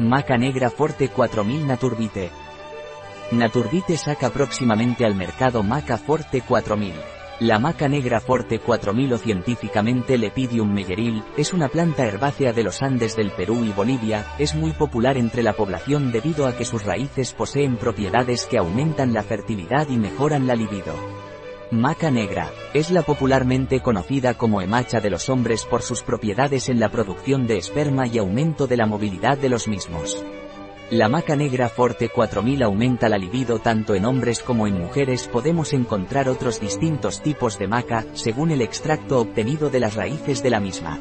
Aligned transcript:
Maca 0.00 0.36
Negra 0.36 0.70
Forte 0.70 1.08
4000 1.08 1.68
Naturbite. 1.68 2.30
Naturbite 3.30 3.96
saca 3.96 4.28
próximamente 4.30 5.04
al 5.04 5.14
mercado 5.14 5.62
Maca 5.62 5.96
Forte 5.98 6.40
4000. 6.40 6.92
La 7.38 7.60
maca 7.60 7.88
negra 7.88 8.20
Forte 8.20 8.58
4000 8.58 9.12
o 9.12 9.18
científicamente 9.18 10.18
Lepidium 10.18 10.72
meyeril, 10.72 11.22
es 11.36 11.52
una 11.52 11.68
planta 11.68 12.04
herbácea 12.04 12.52
de 12.52 12.64
los 12.64 12.82
Andes 12.82 13.14
del 13.16 13.30
Perú 13.30 13.64
y 13.64 13.70
Bolivia, 13.70 14.26
es 14.38 14.56
muy 14.56 14.72
popular 14.72 15.16
entre 15.16 15.44
la 15.44 15.52
población 15.52 16.10
debido 16.10 16.46
a 16.46 16.56
que 16.56 16.64
sus 16.64 16.84
raíces 16.84 17.32
poseen 17.32 17.76
propiedades 17.76 18.46
que 18.46 18.58
aumentan 18.58 19.12
la 19.12 19.22
fertilidad 19.22 19.88
y 19.88 19.96
mejoran 19.96 20.48
la 20.48 20.56
libido. 20.56 21.13
Maca 21.70 22.10
negra, 22.10 22.50
es 22.74 22.90
la 22.90 23.02
popularmente 23.02 23.80
conocida 23.80 24.34
como 24.34 24.60
emacha 24.60 25.00
de 25.00 25.10
los 25.10 25.28
hombres 25.28 25.64
por 25.64 25.82
sus 25.82 26.02
propiedades 26.02 26.68
en 26.68 26.78
la 26.78 26.90
producción 26.90 27.46
de 27.46 27.56
esperma 27.56 28.06
y 28.06 28.18
aumento 28.18 28.66
de 28.66 28.76
la 28.76 28.86
movilidad 28.86 29.38
de 29.38 29.48
los 29.48 29.66
mismos. 29.66 30.22
La 30.90 31.08
maca 31.08 31.34
negra 31.34 31.70
Forte 31.70 32.10
4000 32.10 32.62
aumenta 32.62 33.08
la 33.08 33.16
libido 33.16 33.58
tanto 33.58 33.94
en 33.94 34.04
hombres 34.04 34.42
como 34.42 34.66
en 34.66 34.78
mujeres. 34.78 35.26
Podemos 35.26 35.72
encontrar 35.72 36.28
otros 36.28 36.60
distintos 36.60 37.22
tipos 37.22 37.58
de 37.58 37.66
maca, 37.66 38.04
según 38.12 38.50
el 38.50 38.60
extracto 38.60 39.18
obtenido 39.18 39.70
de 39.70 39.80
las 39.80 39.94
raíces 39.94 40.42
de 40.42 40.50
la 40.50 40.60
misma. 40.60 41.00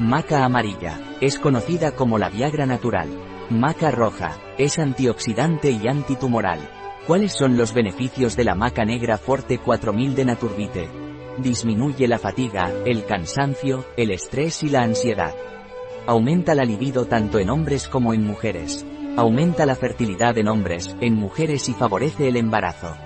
Maca 0.00 0.44
amarilla, 0.44 0.98
es 1.20 1.38
conocida 1.38 1.92
como 1.92 2.18
la 2.18 2.28
Viagra 2.28 2.66
natural. 2.66 3.08
Maca 3.48 3.92
roja, 3.92 4.36
es 4.58 4.80
antioxidante 4.80 5.70
y 5.70 5.86
antitumoral. 5.86 6.83
¿Cuáles 7.06 7.32
son 7.32 7.58
los 7.58 7.74
beneficios 7.74 8.34
de 8.34 8.44
la 8.44 8.54
maca 8.54 8.86
negra 8.86 9.18
Forte 9.18 9.58
4000 9.58 10.14
de 10.14 10.24
Naturbite? 10.24 10.88
Disminuye 11.36 12.08
la 12.08 12.18
fatiga, 12.18 12.72
el 12.86 13.04
cansancio, 13.04 13.84
el 13.98 14.10
estrés 14.10 14.62
y 14.62 14.70
la 14.70 14.84
ansiedad. 14.84 15.34
Aumenta 16.06 16.54
la 16.54 16.64
libido 16.64 17.04
tanto 17.04 17.38
en 17.38 17.50
hombres 17.50 17.88
como 17.88 18.14
en 18.14 18.24
mujeres. 18.24 18.86
Aumenta 19.18 19.66
la 19.66 19.74
fertilidad 19.74 20.38
en 20.38 20.48
hombres, 20.48 20.96
en 21.02 21.14
mujeres 21.16 21.68
y 21.68 21.74
favorece 21.74 22.28
el 22.28 22.38
embarazo. 22.38 22.96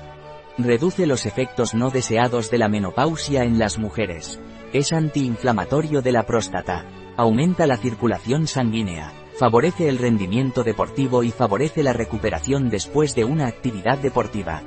Reduce 0.58 1.04
los 1.04 1.26
efectos 1.26 1.74
no 1.74 1.90
deseados 1.90 2.52
de 2.52 2.58
la 2.58 2.68
menopausia 2.68 3.42
en 3.42 3.58
las 3.58 3.80
mujeres. 3.80 4.40
Es 4.72 4.92
antiinflamatorio 4.92 6.02
de 6.02 6.12
la 6.12 6.22
próstata. 6.22 6.86
Aumenta 7.16 7.66
la 7.66 7.76
circulación 7.76 8.46
sanguínea. 8.46 9.12
Favorece 9.38 9.88
el 9.88 9.98
rendimiento 9.98 10.64
deportivo 10.64 11.22
y 11.22 11.30
favorece 11.30 11.84
la 11.84 11.92
recuperación 11.92 12.70
después 12.70 13.14
de 13.14 13.22
una 13.24 13.46
actividad 13.46 13.96
deportiva. 13.96 14.62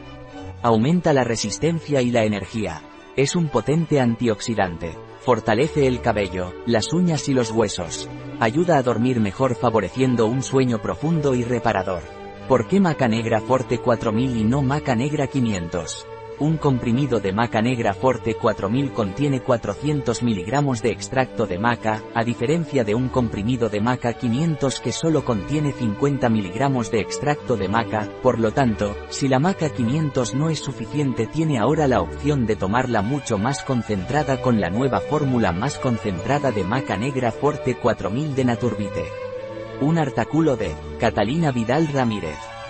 Aumenta 0.61 1.11
la 1.11 1.25
resistencia 1.25 2.01
y 2.01 2.09
la 2.09 2.23
energía. 2.23 2.81
Es 3.17 3.35
un 3.35 3.49
potente 3.49 3.99
antioxidante. 3.99 4.97
Fortalece 5.19 5.87
el 5.87 5.99
cabello, 5.99 6.53
las 6.65 6.93
uñas 6.93 7.27
y 7.27 7.33
los 7.33 7.51
huesos. 7.51 8.09
Ayuda 8.39 8.77
a 8.77 8.83
dormir 8.83 9.19
mejor 9.19 9.55
favoreciendo 9.55 10.25
un 10.25 10.41
sueño 10.41 10.81
profundo 10.81 11.35
y 11.35 11.43
reparador. 11.43 12.03
¿Por 12.47 12.69
qué 12.69 12.79
maca 12.79 13.09
negra 13.09 13.41
Forte 13.41 13.77
4000 13.77 14.37
y 14.37 14.43
no 14.45 14.61
maca 14.61 14.95
negra 14.95 15.27
500? 15.27 16.07
Un 16.39 16.57
comprimido 16.57 17.19
de 17.19 17.33
maca 17.33 17.61
negra 17.61 17.93
Forte 17.93 18.33
4000 18.33 18.93
contiene 18.93 19.41
400 19.41 20.23
mg 20.23 20.81
de 20.81 20.89
extracto 20.91 21.45
de 21.45 21.59
maca, 21.59 22.01
a 22.15 22.23
diferencia 22.23 22.83
de 22.83 22.95
un 22.95 23.09
comprimido 23.09 23.69
de 23.69 23.79
maca 23.79 24.13
500 24.13 24.79
que 24.79 24.91
solo 24.91 25.23
contiene 25.23 25.71
50 25.71 26.29
mg 26.29 26.89
de 26.89 26.99
extracto 26.99 27.57
de 27.57 27.67
maca, 27.67 28.07
por 28.23 28.39
lo 28.39 28.51
tanto, 28.51 28.95
si 29.09 29.27
la 29.27 29.39
maca 29.39 29.69
500 29.69 30.33
no 30.33 30.49
es 30.49 30.59
suficiente 30.59 31.27
tiene 31.27 31.59
ahora 31.59 31.87
la 31.87 32.01
opción 32.01 32.47
de 32.47 32.55
tomarla 32.55 33.03
mucho 33.03 33.37
más 33.37 33.63
concentrada 33.63 34.41
con 34.41 34.59
la 34.59 34.69
nueva 34.69 34.99
fórmula 34.99 35.51
más 35.51 35.77
concentrada 35.77 36.51
de 36.51 36.63
maca 36.63 36.97
negra 36.97 37.31
Forte 37.31 37.75
4000 37.75 38.33
de 38.33 38.45
Naturbite. 38.45 39.05
Un 39.81 39.97
artículo 39.97 40.57
de 40.57 40.73
Catalina 40.99 41.51
Vidal 41.51 41.87
Ramírez, 41.87 42.37